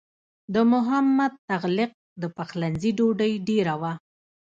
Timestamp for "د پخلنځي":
2.21-2.91